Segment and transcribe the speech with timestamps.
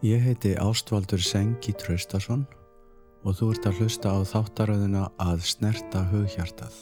[0.00, 2.44] Ég heiti Ástvaldur Sengi Traustason
[3.26, 6.76] og þú ert að hlusta á þáttaröðuna að snerta hughjartað.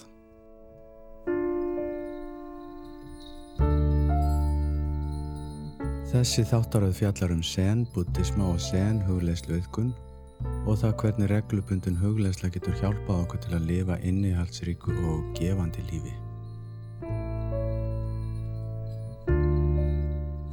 [6.13, 9.95] Þessi þáttaröð fjallar um sen, buddhisma og sen hugleislu yðkun
[10.69, 16.13] og það hvernig reglubundin hugleisla getur hjálpað okkur til að lifa innihaldsríku og gefandi lífi.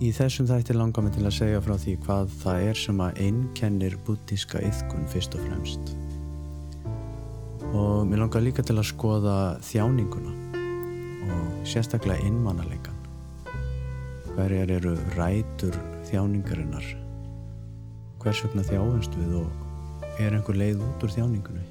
[0.04, 3.20] Í þessum þætti langar mig til að segja frá því hvað það er sem að
[3.24, 5.94] einkennir buddhiska yðkun fyrst og fremst.
[7.72, 10.34] Og mér langar líka til að skoða þjáninguna
[11.32, 13.00] og sérstaklega innmannaleikan.
[14.34, 16.90] Hverjar eru rætur þjáningarinnar?
[18.20, 21.64] Hvers vegna þjáumst við og er einhver leið út úr þjáningunni?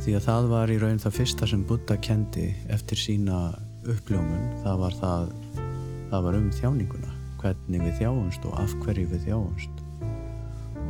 [0.00, 3.50] Því að það var í raun það fyrsta sem Buddha kendi eftir sína
[3.84, 5.30] uppljómun, það var það,
[6.10, 9.82] það var um þjáninguna, hvernig við þjáumst og af hverju við þjáumst.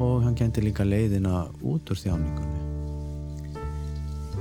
[0.01, 2.67] Og hann kendi líka leiðina út úr þjáningunni.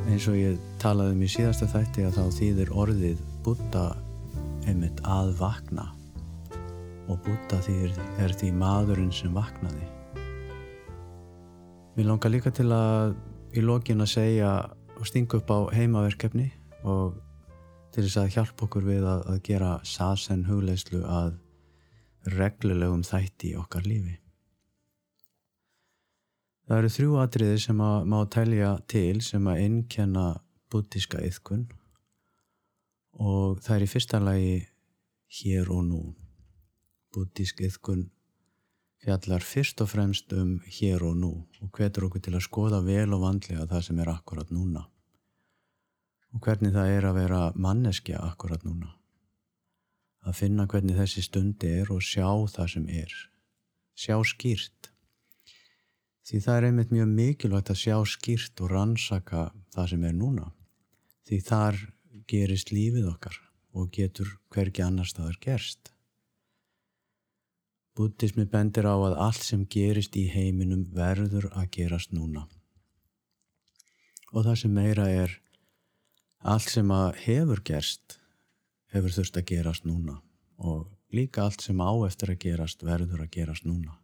[0.10, 3.86] Eins og ég talaði um í síðasta þætti að þá þýðir orðið Buddha
[4.70, 5.90] einmitt að vakna
[7.10, 9.88] og því er, er því maðurinn sem vaknaði.
[11.98, 13.16] Mér langar líka til að
[13.58, 14.52] í lokin að segja
[14.96, 16.52] og stinga upp á heimaverkefni
[16.88, 17.18] og
[17.94, 21.38] til þess að hjálpa okkur við að, að gera sasen hugleislu að
[22.36, 24.18] reglulegum þætti í okkar lífi.
[26.70, 30.26] Það eru þrjú atriði sem að má telja til sem að einnkenna
[30.70, 31.66] buddhiska yðkun
[33.26, 34.54] og það er í fyrsta lagi
[35.40, 36.04] hér og nú.
[37.10, 38.06] Buddhisk yðkun
[39.02, 43.10] fjallar fyrst og fremst um hér og nú og hvetur okkur til að skoða vel
[43.16, 44.86] og vandlega það sem er akkurat núna
[46.34, 48.94] og hvernig það er að vera manneskja akkurat núna.
[50.28, 53.14] Að finna hvernig þessi stundi er og sjá það sem er.
[53.98, 54.92] Sjá skýrt.
[56.28, 60.52] Því það er einmitt mjög mikilvægt að sjá skýrt og rannsaka það sem er núna.
[61.26, 61.80] Því þar
[62.30, 63.40] gerist lífið okkar
[63.74, 65.94] og getur hvergi annar staðar gerst.
[67.98, 72.46] Buddhismi bendir á að allt sem gerist í heiminum verður að gerast núna.
[74.32, 75.34] Og það sem meira er
[76.40, 78.20] allt sem að hefur gerst
[78.94, 80.20] hefur þurft að gerast núna
[80.58, 83.96] og líka allt sem á eftir að gerast verður að gerast núna.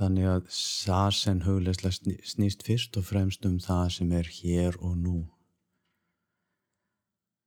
[0.00, 5.18] Þannig að sasen hugleislega snýst fyrst og fremst um það sem er hér og nú.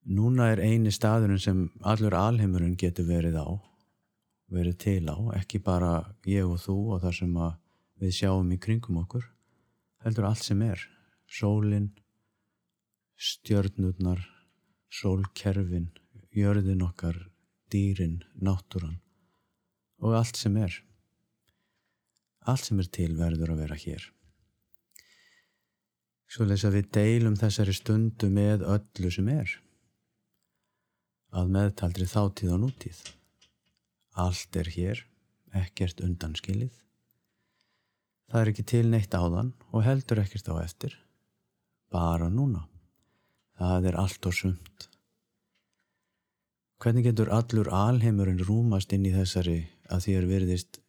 [0.06, 3.50] Núna er eini staðurinn sem allur alheimurinn getur verið á,
[4.54, 7.38] verið til á, ekki bara ég og þú og það sem
[8.04, 9.26] við sjáum í kringum okkur,
[10.06, 10.84] heldur allt sem er,
[11.26, 11.90] sólinn,
[13.16, 14.22] stjörnurnar,
[14.92, 15.90] sólkerfin,
[16.36, 17.18] jörðin okkar,
[17.72, 19.00] dýrin, náttúran
[20.04, 20.76] og allt sem er.
[22.46, 24.04] Allt sem er til verður að vera hér.
[26.30, 29.50] Svo les að við deilum þessari stundu með öllu sem er.
[31.36, 33.00] Að meðtaldri þáttíð og nútíð.
[34.20, 35.02] Allt er hér,
[35.56, 36.74] ekkert undanskilið.
[38.32, 40.96] Það er ekki til neitt áðan og heldur ekkert á eftir.
[41.94, 42.66] Bara núna.
[43.56, 44.90] Það er allt og sumt.
[46.84, 50.80] Hvernig getur allur alheimurinn rúmast inn í þessari að því er virðist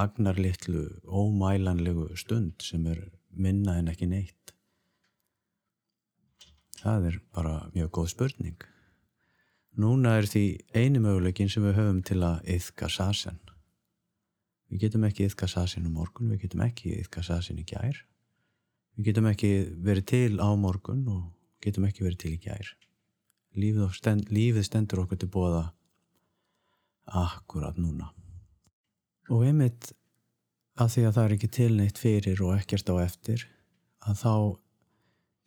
[0.00, 4.54] agnarlittlu, ómælanlegu stund sem er minna en ekki neitt?
[6.80, 8.62] Það er bara mjög góð spurning.
[9.80, 10.44] Núna er því
[10.74, 13.36] eini möguleikin sem við höfum til að yfka sasen.
[14.70, 18.00] Við getum ekki yfka sasen um morgun, við getum ekki yfka sasen í gær.
[18.96, 19.52] Við getum ekki
[19.84, 21.22] verið til á morgun og
[21.64, 22.72] getum ekki verið til í gær.
[23.58, 25.64] Lífið, stend, lífið stendur okkur til bóða
[27.20, 28.12] akkurat núna.
[29.30, 29.92] Og einmitt
[30.80, 33.46] að því að það er ekki tilneitt fyrir og ekkert á eftir
[34.06, 34.34] að þá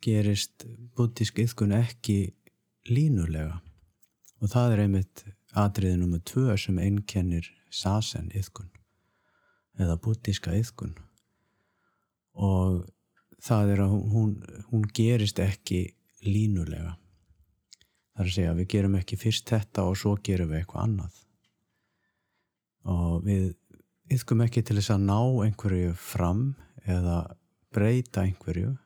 [0.04, 0.66] gerist
[0.96, 2.18] buddhisk yðkun ekki
[2.90, 3.60] línulega
[4.40, 5.24] og það er einmitt
[5.56, 8.70] atriðið nummið tvö sem einkennir sasen yðkun
[9.80, 10.94] eða buddhiska yðkun
[12.34, 12.84] og
[13.44, 14.34] það er að hún,
[14.70, 15.86] hún gerist ekki
[16.26, 16.94] línulega
[18.14, 21.14] Það er að segja við gerum ekki fyrst þetta og svo gerum við eitthvað annað.
[22.94, 23.46] Og við
[24.14, 25.18] yfkum ekki til þess að ná
[25.48, 26.44] einhverju fram
[26.86, 27.16] eða
[27.74, 28.76] breyta einhverju,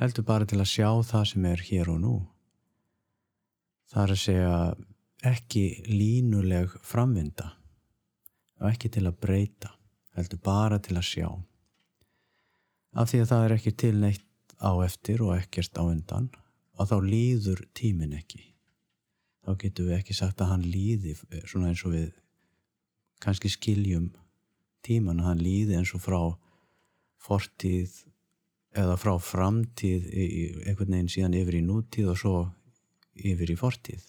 [0.00, 2.14] heldur bara til að sjá það sem er hér og nú.
[3.92, 4.56] Það er að segja
[5.34, 7.50] ekki línuleg framvinda
[8.62, 9.74] og ekki til að breyta,
[10.16, 11.28] heldur bara til að sjá.
[12.96, 14.24] Af því að það er ekki til neitt
[14.60, 16.28] á eftir og ekkert á undan
[16.80, 18.42] að þá líður tímin ekki.
[19.44, 21.16] Þá getum við ekki sagt að hann líði
[21.48, 22.10] svona eins og við
[23.24, 24.10] kannski skiljum
[24.84, 26.20] tíman að hann líði eins og frá
[27.20, 27.96] fortíð
[28.80, 32.34] eða frá framtíð einhvern veginn síðan yfir í nútíð og svo
[33.16, 34.04] yfir í fortíð.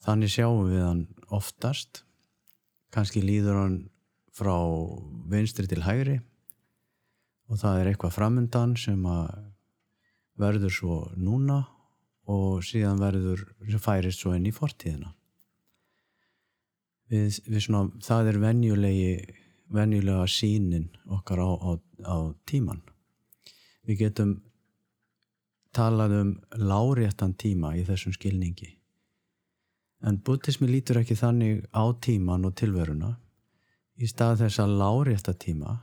[0.00, 2.02] Þannig sjáum við hann oftast.
[2.90, 3.78] Kannski líður hann
[4.34, 4.56] frá
[5.30, 6.18] vinstri til hægri
[7.50, 9.30] og það er eitthvað framundan sem að
[10.40, 11.64] verður svo núna
[12.30, 13.42] og síðan verður
[13.82, 15.10] færist svo inn í fortíðina.
[17.10, 18.38] Við, við svona, það er
[19.74, 21.70] venjulega sínin okkar á, á,
[22.06, 22.16] á
[22.46, 22.84] tíman
[23.90, 24.36] við getum
[25.74, 28.70] talað um láréttan tíma í þessum skilningi.
[30.06, 33.14] En buddhismi lítur ekki þannig á tíman og tilveruna.
[34.00, 35.74] Í stað þess að lárétta tíma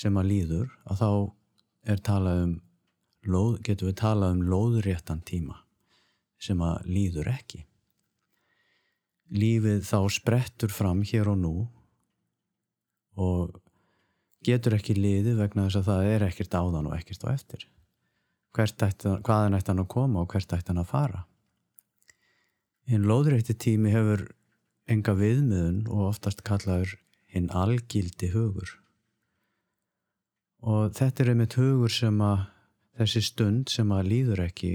[0.00, 1.10] sem að líður að þá
[1.92, 2.54] er talað um
[3.28, 5.58] lóð, getum við talað um lóðréttan tíma
[6.40, 7.64] sem að líður ekki.
[9.30, 11.54] Lífið þá sprettur fram hér og nú
[13.20, 13.60] og
[14.46, 17.66] getur ekki liðið vegna þess að það er ekkert áðan og ekkert á eftir.
[18.56, 21.24] Hvaðan ætti hann að koma og hvert ætti hann að fara?
[22.90, 24.24] Hinn lóðrætti tími hefur
[24.90, 26.96] enga viðmiðun og oftast kallaður
[27.30, 28.79] hinn algildi hugur
[30.60, 32.48] og þetta er einmitt hugur sem að
[33.00, 34.72] þessi stund sem að líður ekki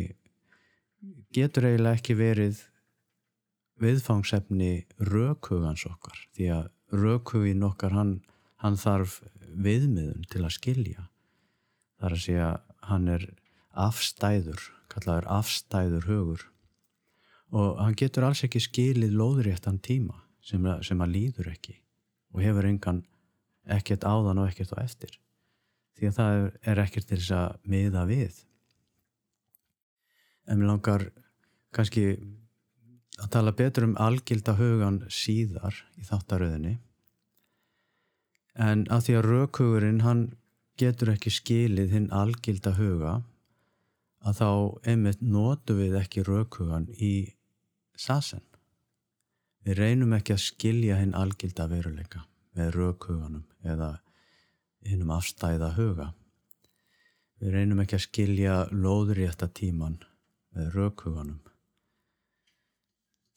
[1.35, 2.61] getur eiginlega ekki verið
[3.81, 6.17] viðfangsefni rökhugans okkar.
[6.33, 8.15] Því að rökhugin okkar hann
[8.63, 9.19] hann þarf
[9.51, 11.07] viðmiðun til að skilja.
[11.99, 12.51] Þar að segja
[12.89, 13.25] hann er
[13.75, 16.45] afstæður, kallaður afstæður hugur.
[17.55, 21.77] Og hann getur alls ekki skilið lóðréttan tíma sem, sem hann líður ekki
[22.35, 23.03] og hefur engan
[23.71, 25.13] ekkert áðan og ekkert á eftir
[25.95, 26.39] því að það
[26.71, 28.39] er ekkert til þess að miða við.
[30.45, 31.05] En mér langar
[31.75, 32.05] kannski
[33.21, 36.75] að tala betur um algilda hugan síðar í þáttaröðinni.
[38.55, 40.25] En að því að raukhugurinn hann
[40.79, 43.15] getur ekki skilið hinn algilda huga
[44.25, 44.49] að þá
[44.91, 47.13] einmitt notu við ekki raukhugan í
[47.99, 48.43] sasen.
[49.65, 52.25] Við reynum ekki að skilja hinn algilda veruleika
[52.57, 53.95] með raukhuganum eða
[54.85, 56.11] hinnum afstæða huga.
[57.41, 59.99] Við reynum ekki að skilja lóðrétta tíman
[60.55, 61.41] með raukhuganum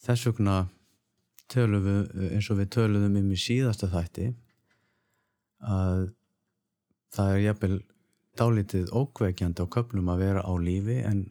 [0.04, 0.58] þess vegna
[1.52, 4.28] tölum við eins og við töluðum um í síðasta þætti
[5.68, 6.04] að
[7.14, 7.78] það er jafnvel
[8.38, 11.24] dálítið ókveikjandi á köplum að vera á lífi en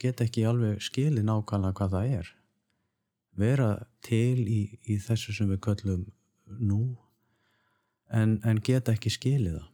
[0.00, 2.28] geta ekki alveg skilin ákvæmlega hvað það er.
[3.34, 3.70] Vera
[4.04, 6.04] til í, í þessu sem við köllum
[6.60, 6.82] nú
[8.14, 9.64] en, en geta ekki skiliða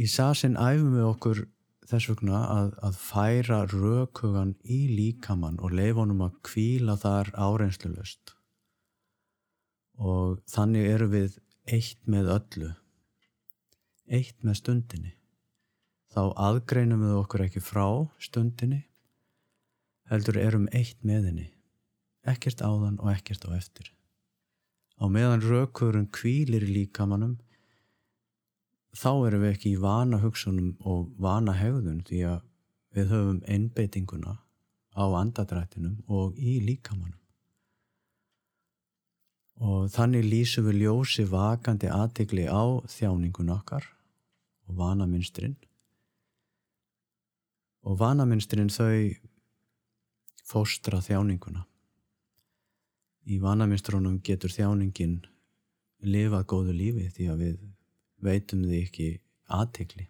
[0.00, 1.42] í sasin æfum við okkur
[1.90, 8.34] þess vegna að, að færa rökugan í líkamann og leifonum að kvíla þar áreinslulegst
[10.00, 12.70] og þannig eru við eitt með öllu
[14.10, 15.12] eitt með stundinni.
[16.10, 17.86] Þá aðgreinum við okkur ekki frá
[18.18, 18.82] stundinni
[20.10, 21.48] heldur erum eitt með henni
[22.30, 23.92] ekkert áðan og ekkert á eftir
[25.00, 27.38] á meðan raukurinn kvílir í líkamannum
[28.96, 32.42] þá erum við ekki í vana hugsunum og vana hegðun því að
[32.96, 34.36] við höfum einbeitinguna
[34.98, 37.16] á andadrættinum og í líkamannum
[39.60, 43.86] og þannig lýsum við ljósi vakandi aðtegli á þjáningun okkar
[44.66, 45.56] og vanaminstrin
[47.86, 49.14] og vanaminstrin þau
[50.50, 51.69] fóstra þjáninguna
[53.30, 55.20] í vanaminstrunum getur þjáningin
[56.02, 57.60] lifað góðu lífi því að við
[58.24, 59.10] veitum því ekki
[59.60, 60.08] aðtegli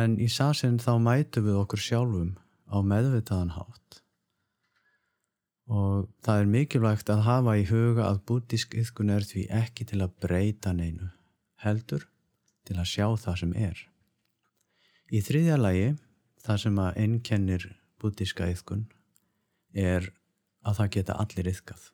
[0.00, 2.36] en í sasin þá mætu við okkur sjálfum
[2.70, 4.00] á meðvitaðan hátt
[5.70, 10.00] og það er mikilvægt að hafa í huga að bútísk yðkun er því ekki til
[10.02, 11.12] að breyta neinu,
[11.62, 12.08] heldur
[12.66, 13.84] til að sjá það sem er.
[15.14, 15.92] Í þriðja lagi,
[16.42, 17.66] það sem að ennkennir
[18.02, 18.88] bútíska yðkun,
[19.70, 20.10] er
[20.66, 21.88] að það geta allir yðkað.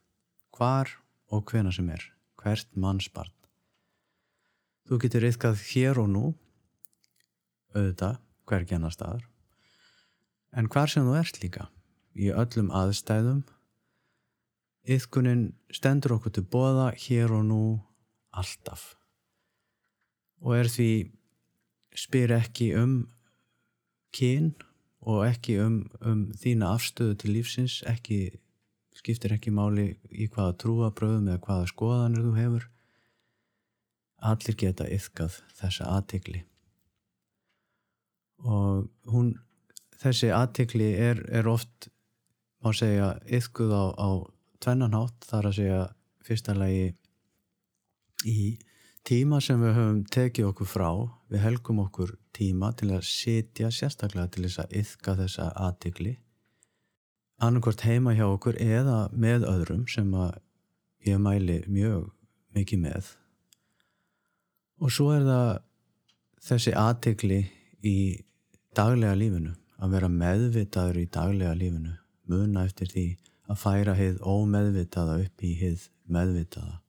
[0.56, 0.92] Hvar
[1.32, 2.04] og hvena sem er,
[2.40, 3.32] hvert mannsbarn.
[4.86, 6.24] Þú getur yðkað hér og nú,
[7.74, 9.26] auðvitað, hvergjana staðar,
[10.56, 11.68] en hvar sem þú ert líka,
[12.14, 13.44] í öllum aðstæðum,
[14.86, 17.62] Yðkunin stendur okkur til bóða hér og nú
[18.30, 18.92] alltaf
[20.44, 20.90] og er því
[21.96, 22.96] spyr ekki um
[24.14, 24.52] kyn
[25.06, 28.36] og ekki um, um þína afstöðu til lífsins ekki,
[28.96, 32.68] skiptir ekki máli í hvaða trúabröðum eða hvaða skoðanir þú hefur.
[34.26, 36.46] Allir geta yfkað þessa aðtikli
[38.44, 39.34] og hún
[40.00, 41.88] þessi aðtikli er, er oft
[42.64, 44.08] má segja yfkuð á, á
[44.60, 45.82] tvennanhátt þar að segja
[46.26, 46.88] fyrsta lagi
[48.26, 48.56] í
[49.06, 50.90] tíma sem við höfum tekið okkur frá
[51.32, 56.16] við helgum okkur tíma til að sitja sérstaklega til þess að yfka þessa aðtikli
[57.42, 60.38] annarkort heima hjá okkur eða með öðrum sem að
[61.06, 62.08] ég mæli mjög
[62.56, 63.10] mikið með.
[64.80, 65.50] Og svo er það
[66.46, 67.40] þessi aðtikli
[67.86, 67.98] í
[68.76, 71.94] daglega lífinu að vera meðvitaður í daglega lífinu
[72.30, 73.06] muna eftir því
[73.46, 76.80] að færa heið ómeðvitaða upp í heið meðvitaða.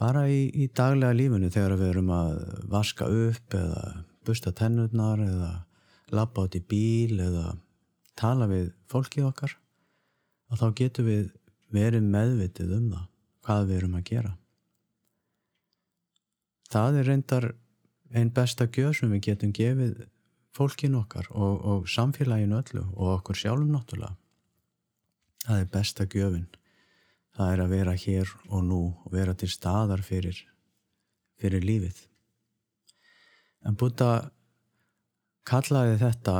[0.00, 2.38] Bara í, í daglega lífinu þegar við erum að
[2.72, 3.82] vaska upp eða
[4.24, 5.50] busta tennurnar eða
[6.14, 7.52] lappa át í bíl eða
[8.20, 9.56] tala við fólkið okkar
[10.50, 11.32] og þá getum við
[11.74, 13.08] verið meðvitið um það
[13.46, 14.32] hvað við erum að gera.
[16.70, 17.46] Það er reyndar
[18.14, 20.04] einn besta gjöð sem við getum gefið
[20.54, 24.16] fólkin okkar og, og samfélaginu öllu og okkur sjálfum náttúrulega.
[25.46, 26.48] Það er besta gjöfin.
[27.34, 30.42] Það er að vera hér og nú og vera til staðar fyrir
[31.40, 31.96] fyrir lífið.
[33.64, 34.30] En Buddha
[35.48, 36.34] kallaði þetta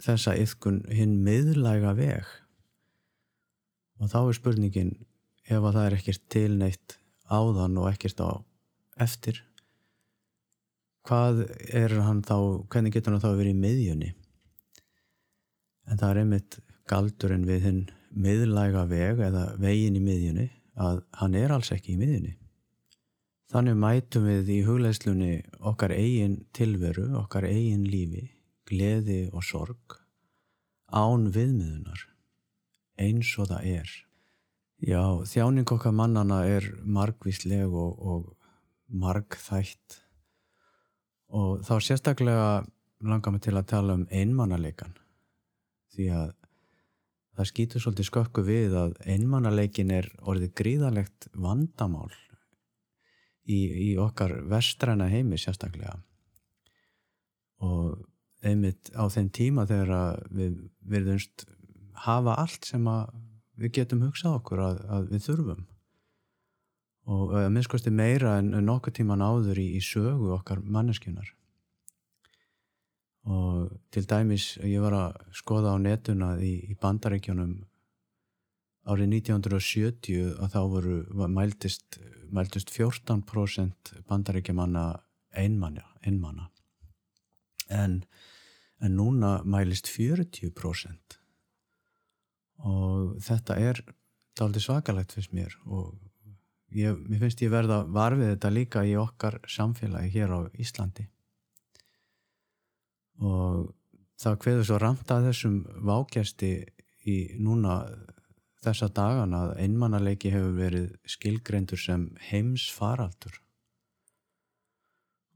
[0.00, 2.26] þessa yfkun hinn miðlæga veg?
[4.00, 4.94] Og þá er spurningin
[5.50, 6.96] ef að það er ekkert tilneitt
[7.30, 8.30] áðan og ekkert á
[9.00, 9.42] eftir
[11.06, 12.36] hvað er hann þá,
[12.70, 14.10] hvernig getur hann þá verið í miðjunni?
[15.90, 16.58] En það er einmitt
[16.90, 17.80] galdurinn við hinn
[18.10, 20.48] miðlæga veg eða vegin í miðjunni
[20.80, 22.36] að hann er alls ekki í miðjunni.
[23.50, 25.32] Þannig mætum við í hugleislunni
[25.66, 28.28] okkar eigin tilveru, okkar eigin lífi
[28.70, 29.98] gleði og sorg
[30.90, 32.06] án viðmiðunar
[33.00, 33.92] eins og það er.
[34.80, 38.28] Já, þjáning okkar mannana er margvísleg og, og
[38.88, 40.00] margþætt.
[41.36, 42.46] Og þá sérstaklega
[43.06, 44.96] langar mig til að tala um einmannaleikan
[45.94, 46.32] því að
[47.36, 52.10] það skýtur svolítið skökku við að einmannaleikin er orðið gríðalegt vandamál
[53.46, 55.96] í, í okkar vestræna heimi sérstaklega.
[57.64, 58.00] Og
[58.46, 61.44] einmitt á þenn tíma þegar við verðumst
[62.06, 62.86] hafa allt sem
[63.60, 65.66] við getum hugsað okkur að, að við þurfum
[67.10, 71.34] og að minnskosti meira en nokkuð tíman áður í, í sögu okkar manneskjunar
[73.30, 77.58] og til dæmis ég var að skoða á netuna í, í bandarækjunum
[78.90, 82.00] árið 1970 að þá voru mæltist,
[82.32, 84.86] mæltist 14% bandarækjumanna
[85.36, 86.48] einmanna, einmanna.
[87.70, 88.00] En,
[88.82, 91.20] en núna mælist 40%
[92.60, 93.80] og þetta er
[94.36, 95.94] daldi svakalegt fyrst mér og
[96.76, 101.06] ég, mér finnst ég verða varfið þetta líka í okkar samfélagi hér á Íslandi.
[103.20, 103.72] Og
[104.20, 105.58] það kveður svo ramt að þessum
[105.88, 106.52] vákjæsti
[107.08, 107.82] í núna
[108.60, 113.40] þessa dagana að einmannaleiki hefur verið skilgreindur sem heims faraldur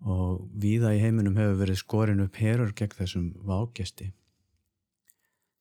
[0.04, 4.10] og víða í heiminum hefur verið skorin upp herur gegn þessum vákjæsti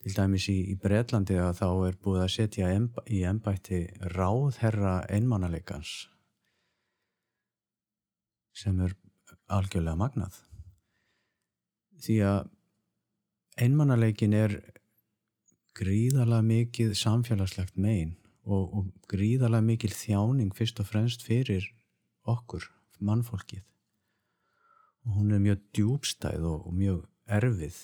[0.04, 2.72] til dæmis í, í Breitlandi að þá er búið að setja
[3.08, 3.80] í ennbætti
[4.12, 5.94] ráðherra einmannaleikans
[8.54, 8.98] sem er
[9.50, 10.36] algjörlega magnað.
[12.04, 12.52] Því að
[13.64, 14.60] einmannaleikin er
[15.78, 21.72] gríðarlega mikið samfélagslegt megin og, og gríðarlega mikil þjáning fyrst og fremst fyrir
[22.28, 22.68] okkur,
[23.00, 23.64] mannfólkið
[25.04, 27.00] og hún er mjög djúbstæð og, og mjög
[27.40, 27.80] erfið.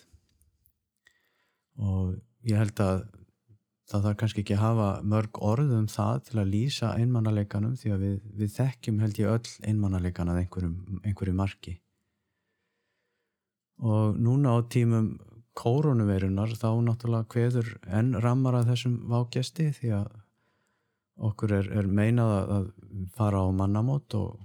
[1.79, 3.03] Og ég held að
[3.89, 8.03] það þarf kannski ekki að hafa mörg orðum það til að lýsa einmannaleikanum því að
[8.05, 11.79] við, við þekkjum held ég öll einmannaleikan að einhverju marki.
[13.79, 15.15] Og núna á tímum
[15.59, 20.11] kórunuveirunar þá náttúrulega hveður enn rammar að þessum vágjesti því að
[21.29, 22.69] okkur er, er meinað að
[23.15, 24.38] fara á mannamót og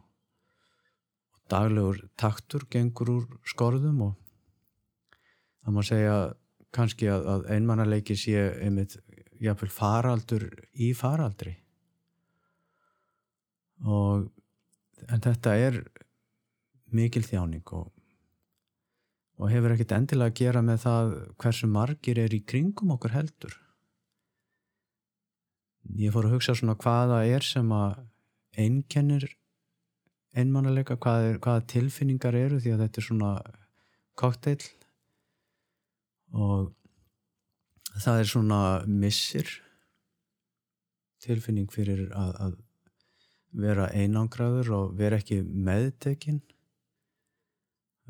[1.55, 4.15] daglegur taktur gengur úr skorðum og
[5.65, 6.17] það má segja
[6.75, 8.99] kannski að, að einmannaleiki sé einmitt
[9.43, 11.55] jáfnveil faraldur í faraldri.
[13.85, 14.29] Og
[15.11, 15.83] en þetta er
[16.95, 17.91] mikil þjáning og
[19.35, 23.57] og hefur ekkert endilega að gera með það hversu margir er í kringum okkur heldur.
[25.99, 28.05] Ég fór að hugsa svona hvaða er sem að
[28.63, 29.27] einkennir
[30.35, 33.33] einmannalega, hvaða, hvaða tilfinningar eru því að þetta er svona
[34.19, 34.63] kokteil.
[36.35, 36.73] Og
[38.03, 38.61] það er svona
[38.91, 39.51] missir
[41.25, 42.57] tilfinning fyrir að, að
[43.55, 46.43] vera einangraður og vera ekki meðtekinn.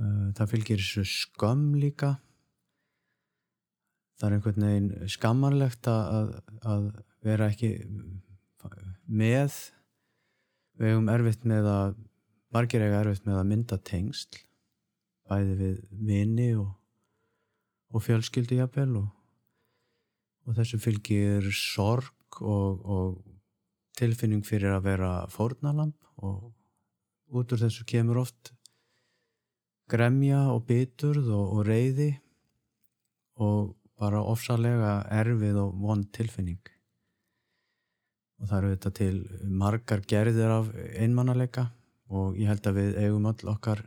[0.00, 2.16] Eh, það fylgir þessu skömm líka.
[4.18, 6.88] Það er einhvern veginn skammanlegt að, að
[7.26, 7.74] vera ekki
[9.04, 9.54] með.
[10.78, 11.96] Við hefum erfitt með að
[12.54, 14.40] margir eiga erfitt með að mynda tengsl
[15.28, 15.76] bæði við
[16.08, 16.72] vini og,
[17.94, 19.06] og fjölskyldi jafnvel og,
[20.44, 23.22] og þessu fylgir sorg og, og
[23.98, 26.52] tilfinning fyrir að vera fórnalamp og
[27.34, 28.52] út úr þessu kemur oft
[29.90, 32.12] gremja og biturð og, reyði
[33.42, 36.60] og bara ofsalega erfið og vond tilfinning.
[38.40, 39.16] Og það eru þetta til
[39.62, 41.68] margar gerðir af einmannalega
[42.14, 43.84] og ég held að við eigum öll okkar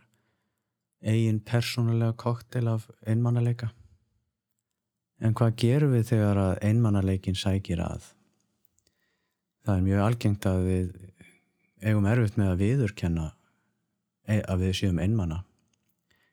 [1.01, 3.71] eigin persónulega koktel af einmannalega
[5.21, 8.11] en hvað gerum við þegar að einmannaleikin sækir að?
[9.65, 10.89] Það er mjög algengt að við
[11.83, 13.27] eigum erfitt með að viðurkenna
[14.27, 15.43] e, að við séum einmanna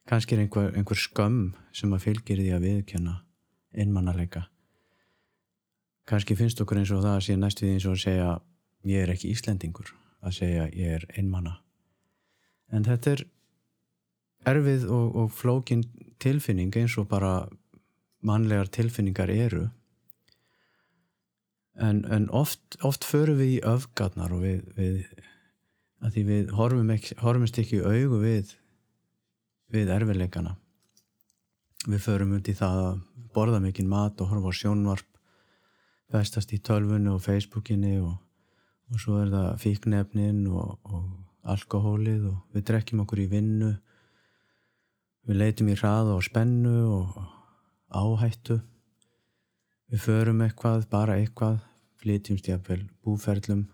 [0.09, 3.19] kannski er einhver, einhver skömm sem að fylgir því að viðurkenna
[3.75, 4.47] einmannalega
[6.09, 8.31] kannski finnst okkur eins og það að sé næstu því eins og að segja
[8.85, 11.59] ég er ekki Íslendingur að segja ég er einmanna
[12.73, 13.25] en þetta er
[14.55, 15.85] erfið og, og flókin
[16.23, 17.47] tilfinning eins og bara
[18.25, 19.69] mannlegar tilfinningar eru.
[21.75, 25.01] En, en oft, oft förum við í öfgarnar og við, við
[26.05, 28.55] að því við horfum ekki, horfumst ekki í augu við
[29.75, 30.55] við erfiðleikana.
[31.85, 33.01] Við förum í það að
[33.35, 35.11] borða mikinn mat og horfa á sjónvarp
[36.15, 38.15] vestast í tölfunni og facebookinni og,
[38.93, 41.09] og svo er það fíknefnin og, og
[41.45, 43.71] alkohólið og við drekkjum okkur í vinnu.
[45.29, 47.19] Við leitum í hraða og spennu og
[47.95, 48.59] áhættu.
[49.93, 51.61] Við förum eitthvað, bara eitthvað
[52.03, 53.67] flytjumst jáfnvel búferlum.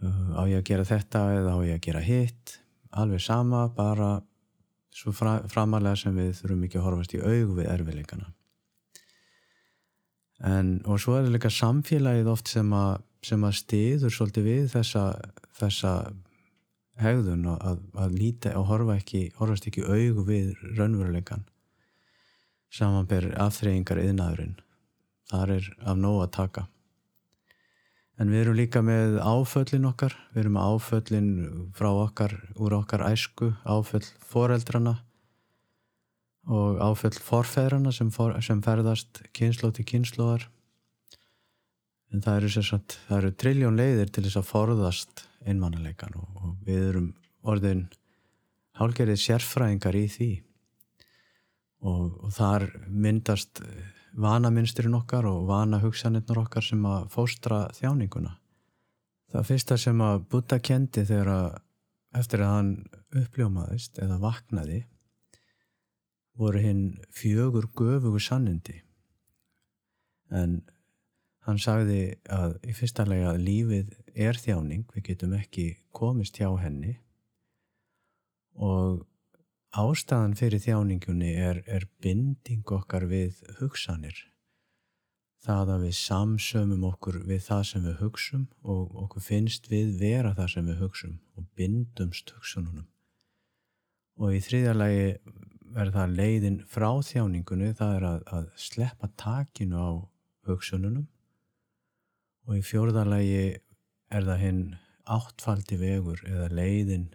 [0.00, 2.58] Uh, á ég að gera þetta eða á ég að gera hitt?
[2.96, 4.18] Alveg sama, bara
[4.94, 8.30] svo framalega sem við þurfum ekki að horfast í aug við erfiðleikana.
[10.40, 14.66] En, og svo er það líka samfélagið oft sem að, sem að stiður svolítið við
[14.74, 15.04] þessa,
[15.58, 15.94] þessa
[17.00, 21.46] hegðun að, að líta og horfa ekki, horfast ekki augu við raunveruleikan
[22.70, 24.58] samanber afþreyingar yðnaðurinn
[25.30, 26.66] þar er af nóg að taka.
[28.20, 30.14] En við erum líka með áföllin okkar.
[30.34, 31.30] Við erum með áföllin
[31.76, 34.98] frá okkar úr okkar æsku áföll foreldrana
[36.50, 40.46] og áföll forfæðrana sem, for, sem ferðast kynnslóð til kynnslóðar
[42.10, 46.54] en það eru, sagt, það eru trilljón leiðir til þess að forðast einmannaleikan og, og
[46.66, 47.08] við erum
[47.46, 47.86] orðin
[48.80, 50.30] hálgerið sérfræðingar í því.
[51.80, 53.62] Og, og þar myndast
[54.20, 58.34] vanaminsturinn okkar og vana hugsanirnur okkar sem að fóstra þjáninguna.
[59.30, 61.50] Það fyrsta sem að Buddha kendi þegar að
[62.18, 62.70] eftir að hann
[63.20, 64.80] uppljómaðist eða vaknaði
[66.40, 68.80] voru hinn fjögur göfugu sannindi.
[70.30, 70.60] En
[71.50, 76.48] hann sagði að í fyrsta lega að lífið er þjáning, við getum ekki komist hjá
[76.62, 76.96] henni.
[78.60, 79.02] Og
[79.76, 84.16] ástæðan fyrir þjáningunni er, er binding okkar við hugsanir.
[85.40, 90.34] Það að við samsömum okkur við það sem við hugsum og okkur finnst við vera
[90.36, 92.88] það sem við hugsum og bindumst hugsununum.
[94.20, 95.06] Og í þriðja lagi
[95.70, 99.90] verða leiðin frá þjáningunni það er að, að sleppa takinu á
[100.50, 101.06] hugsununum
[102.50, 103.42] og í fjórðarlægi
[104.10, 104.62] er það hinn
[105.06, 107.06] áttfaldi vegur eða leiðin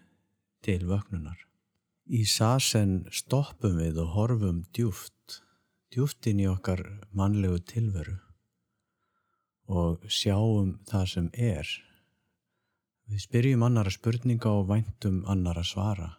[0.63, 1.41] til vögnunar.
[2.08, 5.41] Í sasen stoppum við og horfum djúft,
[5.91, 8.15] djúftin í okkar mannlegu tilveru
[9.65, 11.69] og sjáum það sem er.
[13.10, 16.12] Við spyrjum annara spurninga og væntum annara svara.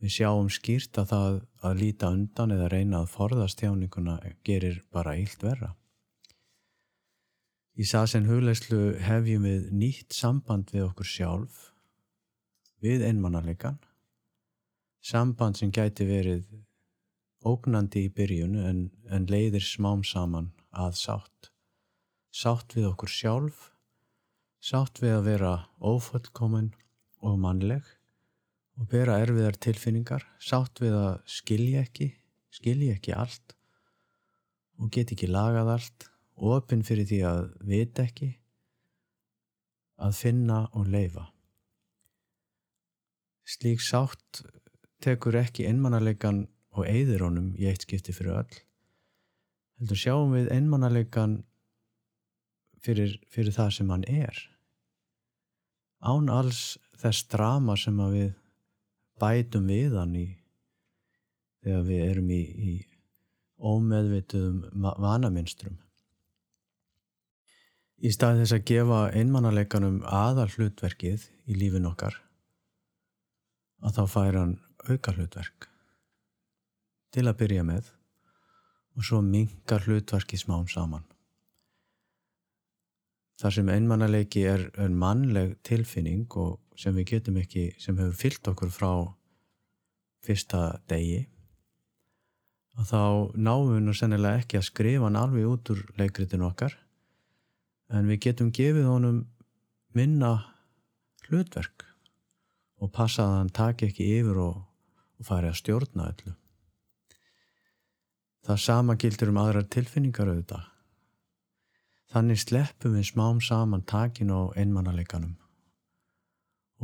[0.00, 5.18] Við sjáum skýrt að það að líta undan eða reyna að forðast tjáninguna gerir bara
[5.18, 5.74] ílt verra.
[7.74, 11.56] Í sasen hugleislu hefjum við nýtt samband við okkur sjálf,
[12.78, 13.80] við einmannarleikan,
[15.02, 16.44] samband sem gæti verið
[17.42, 21.50] ógnandi í byrjunu en, en leiðir smám saman að sátt.
[22.30, 23.68] Sátt við okkur sjálf,
[24.62, 26.70] sátt við að vera ófullkominn
[27.26, 27.84] og mannleg
[28.78, 32.12] og bera erfiðar tilfinningar, sátt við að skilja ekki,
[32.54, 33.58] skilja ekki allt
[34.78, 38.30] og get ekki lagað allt, opinn fyrir því að vita ekki,
[40.02, 41.28] að finna og leifa.
[43.44, 44.42] Slík sátt
[45.04, 48.62] tekur ekki einmannarleikan og eigðir honum í eitt skipti fyrir öll.
[49.78, 51.42] Heldur sjáum við einmannarleikan
[52.82, 54.38] fyrir, fyrir það sem hann er.
[56.04, 58.32] Án alls þess drama sem við
[59.20, 60.26] bætum við hann í
[61.64, 62.72] þegar við erum í, í
[63.64, 65.78] ómeðvituðum vanaminstrum.
[68.04, 72.18] Í stað þess að gefa einmannaleikanum aðal hlutverkið í lífin okkar
[73.80, 74.52] að þá fær hann
[74.90, 75.70] auka hlutverk
[77.16, 77.88] til að byrja með
[78.98, 81.06] og svo mingar hlutverki smám saman.
[83.40, 88.52] Þar sem einmannaleiki er, er mannleg tilfinning og sem við getum ekki, sem hefur fyllt
[88.52, 88.92] okkur frá
[90.28, 91.24] fyrsta degi
[92.76, 93.02] og þá
[93.38, 96.76] náum við nú sennilega ekki að skrifa hann alveg út úr leikritinu okkar
[97.92, 99.20] en við getum gefið honum
[99.94, 100.32] minna
[101.28, 101.84] hlutverk
[102.82, 104.56] og passa að hann taki ekki yfir og,
[105.20, 106.34] og fari að stjórna öllu.
[108.44, 110.66] Það sama gildur um aðrar tilfinningar auðvitað.
[112.12, 115.38] Þannig sleppum við smám saman takin á einmannaleganum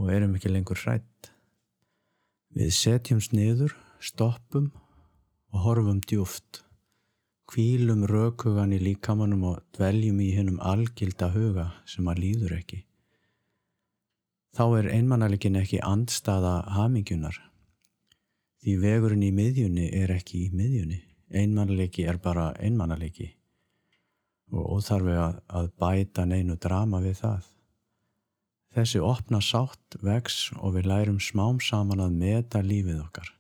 [0.01, 1.31] og erum ekki lengur hrætt.
[2.57, 4.71] Við setjumst niður, stoppum
[5.53, 6.63] og horfum djúft,
[7.51, 12.85] kvílum rökugan í líkamannum og dveljum í hennum algilda huga sem að líður ekki.
[14.55, 17.37] Þá er einmannalikin ekki andstaða hamingjunar,
[18.63, 21.03] því vegurinn í miðjunni er ekki í miðjunni.
[21.31, 23.29] Einmannaliki er bara einmannaliki
[24.51, 27.45] og óþarfi að bæta neinu drama við það.
[28.75, 33.31] Þessi opna sátt vex og við lærum smám saman að meta lífið okkar.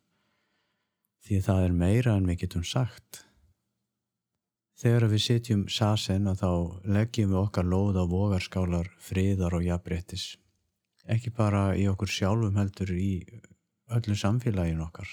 [1.26, 3.24] Því það er meira en við getum sagt.
[4.80, 6.52] Þegar við sitjum sasen að þá
[6.96, 10.38] leggjum við okkar lóð á vogarskálar, friðar og jafnbrettis.
[11.04, 13.10] Ekki bara í okkur sjálfum heldur í
[13.92, 15.10] öllu samfélagin okkar.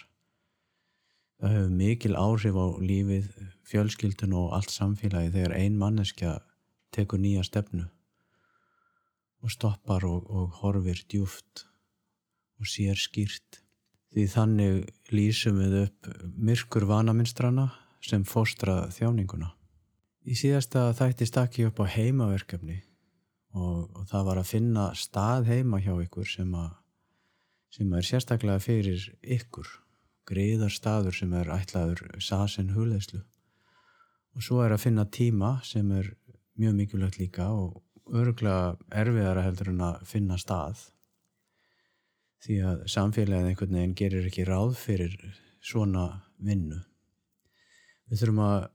[1.41, 3.27] Það hefur mikil áhrif á lífið,
[3.67, 6.37] fjölskyldun og allt samfélagi þegar ein manneskja
[6.95, 7.89] tekur nýja stefnu
[9.43, 11.67] og stoppar og, og horfir djúft
[12.57, 13.59] og sér skýrt.
[14.15, 17.67] Því þannig lýsum við upp myrkur vanaminstrana
[17.99, 19.56] sem fóstra þjáninguna.
[20.27, 22.81] Í síðasta þætti stakki upp á heimaverkefni
[23.55, 26.73] og, og það var að finna stað heima hjá ykkur sem, að,
[27.71, 29.69] sem er sérstaklega fyrir ykkur,
[30.27, 33.21] greiðar staður sem er ætlaður sasin huleðslu.
[34.35, 36.11] Og svo er að finna tíma sem er
[36.59, 37.79] mjög mikilvægt líka og
[38.11, 40.89] öruglega erfiðara heldur en að finna stað
[42.43, 45.15] því að samfélagið einhvern veginn gerir ekki ráð fyrir
[45.63, 46.09] svona
[46.43, 46.83] vinnu.
[48.11, 48.67] Við þurfum að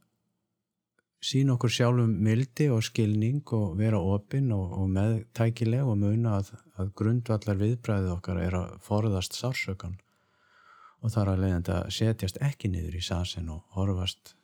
[1.22, 6.52] sína okkur sjálfum mildi og skilning og vera opinn og, og meðtækileg og muna að,
[6.80, 9.98] að grundvallar viðbræðið okkar er að forðast sársökan
[11.02, 14.34] og þar að leiðandi að setjast ekki niður í sasin og horfast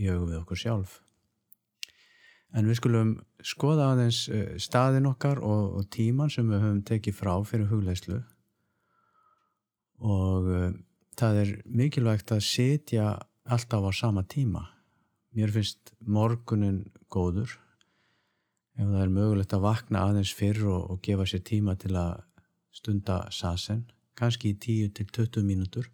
[0.00, 0.98] í augum við okkur sjálf.
[2.52, 3.12] En við skulum
[3.44, 8.20] skoða aðeins eh, staðin okkar og, og tíman sem við höfum tekið frá fyrir hugleislu
[10.02, 10.72] og uh,
[11.14, 13.12] það er mikilvægt að setja
[13.46, 14.71] alltaf á sama tíma.
[15.32, 17.54] Mér finnst morgunin góður.
[18.76, 22.22] Ef það er mögulegt að vakna aðeins fyrr og, og gefa sér tíma til að
[22.72, 23.84] stunda sasen,
[24.16, 25.88] kannski í 10-20 mínútur.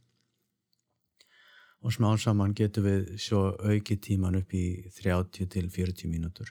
[1.83, 4.65] Og smá saman getum við svo auki tíman upp í
[4.99, 6.51] 30-40 mínútur.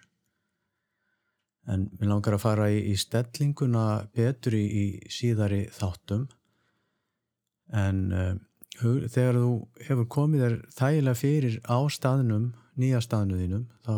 [1.68, 6.30] En við langar að fara í, í stellinguna betur í, í síðari þáttum.
[7.76, 8.38] En uh,
[8.80, 9.52] þegar þú
[9.90, 13.98] hefur komið þér þægilega fyrir á staðnum, nýja staðnuðinum, þá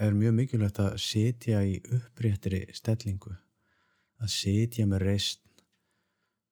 [0.00, 3.34] er mjög mikilvægt að setja í uppréttri stellingu,
[4.20, 5.42] að setja með reist,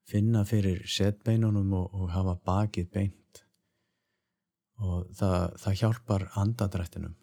[0.08, 3.42] finna fyrir setbeinunum og, og hafa bakið beint
[4.82, 7.18] og það, það hjálpar andadrættinum.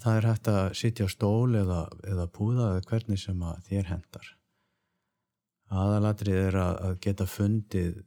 [0.00, 3.88] Það er hægt að sitja á stól eða, eða púða eða hvernig sem að þér
[3.90, 4.28] hendar.
[5.70, 7.98] Aðalatrið er að, að geta fundið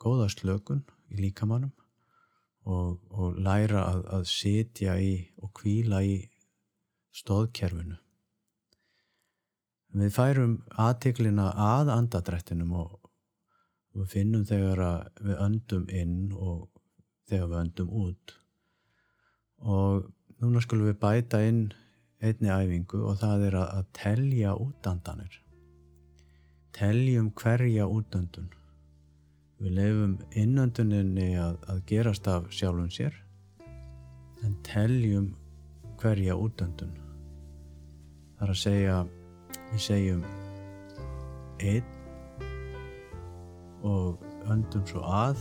[0.00, 1.74] góða slökun í líkamannum
[2.68, 6.18] og, og læra að, að sitja í og kvíla í
[7.16, 7.96] stóðkerfinu.
[9.98, 12.98] Við færum aðtiklina að andadrættinum og
[13.96, 14.84] við finnum þegar
[15.24, 16.68] við öndum inn og
[17.30, 18.36] þegar við öndum út.
[19.64, 20.06] Og
[20.38, 21.66] núna skulum við bæta inn
[22.22, 25.42] einni æfingu og það er að, að telja útandanir
[26.78, 28.50] teljum hverja útöndun
[29.58, 33.14] við lefum innönduninni að, að gerast af sjálfum sér
[34.46, 35.32] en teljum
[35.98, 36.94] hverja útöndun
[38.38, 38.98] þar að segja
[39.72, 40.22] við segjum
[41.58, 41.94] einn
[43.88, 45.40] og öndum svo að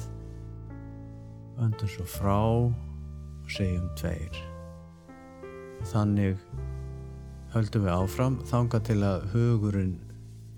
[1.62, 4.42] öndum svo frá og segjum tveir.
[5.88, 6.42] Þannig
[7.54, 9.96] höldum við áfram þanga til að hugurinn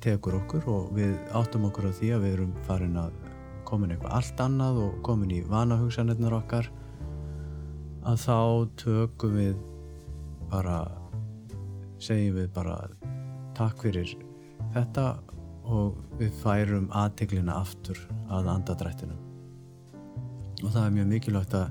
[0.03, 3.28] tekur okkur og við áttum okkur á því að við erum farin að
[3.69, 6.69] komin eitthvað allt annað og komin í vanahugsanirnar okkar
[8.09, 8.37] að þá
[8.81, 9.55] tökum við
[10.49, 10.79] bara
[12.01, 12.77] segjum við bara
[13.57, 14.15] takk fyrir
[14.73, 15.05] þetta
[15.69, 17.99] og við færum aðteglina aftur
[18.33, 19.19] að andadrættinum
[20.63, 21.69] og það er mjög mikilvægt að,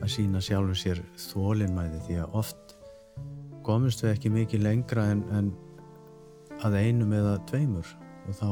[0.00, 2.76] að sína sjálfur sér þólinnmæði því að oft
[3.66, 5.50] komumst við ekki mikið lengra en, en
[6.64, 7.90] að einum eða tveimur
[8.28, 8.48] og þá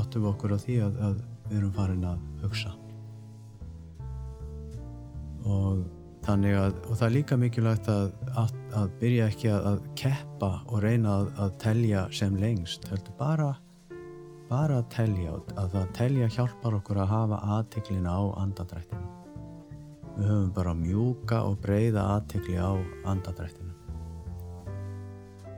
[0.00, 2.74] áttum við okkur á því að, að við erum farin að hugsa.
[5.50, 5.82] Og
[6.24, 10.50] þannig að og það er líka mikilvægt að, að, að byrja ekki að, að keppa
[10.68, 13.50] og reyna að telja sem lengst heldur bara
[14.50, 19.08] bara að telja að það telja hjálpar okkur að hafa aðtiklina á andadrættinu
[20.18, 22.72] við höfum bara mjúka og breyða aðtikli á
[23.08, 23.74] andadrættinu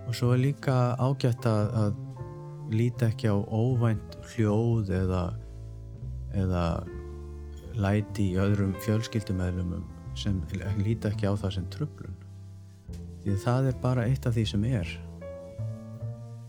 [0.06, 1.96] og svo er líka ágætt að
[2.72, 5.22] líta ekki á óvænt hljóð eða
[6.38, 6.66] eða
[7.78, 9.86] læti í öðrum fjölskyldumæðlumum
[10.18, 10.42] sem
[10.82, 12.18] líta ekki á það sem tröflun
[13.22, 14.88] því það er bara eitt af því sem er.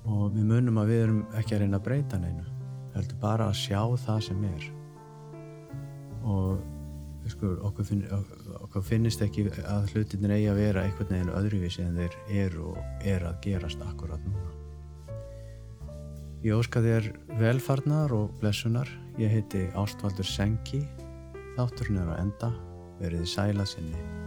[0.04, 2.46] Og við munum að við erum ekki að reyna að breyta neinu
[2.94, 4.66] heldur bara að sjá það sem er.
[6.24, 8.04] Og sko, okkur, finn,
[8.60, 13.08] okkur finnist ekki að hlutinir eigi að vera einhvern veginn öðruvísi en þeir eru og
[13.14, 14.52] er að gerast akkurat núna.
[16.44, 18.90] Ég óska þér velfarnar og blessunar
[19.22, 20.82] ég heiti Ástvaldur Sengi
[21.58, 22.52] þátturinn er að enda.
[23.02, 24.23] Verið sæla sinni